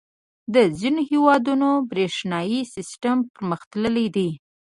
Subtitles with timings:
[0.53, 4.29] •د ځینو هېوادونو برېښنايي سیسټم پرمختللی دی.